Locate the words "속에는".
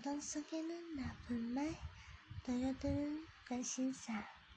0.18-0.96